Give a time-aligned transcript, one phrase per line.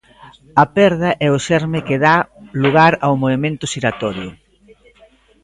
[0.63, 2.15] A perda é o xerme que dá
[2.63, 4.29] lugar ao movemento xiratorio.